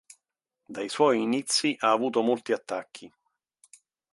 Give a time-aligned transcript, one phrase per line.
[0.75, 3.13] Dai suoi inizi ha avuto molti attacchi.